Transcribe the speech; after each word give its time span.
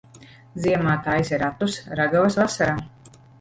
Ziemā 0.63 0.95
taisi 1.07 1.39
ratus, 1.43 1.77
ragavas 2.01 2.39
vasarā. 2.41 2.75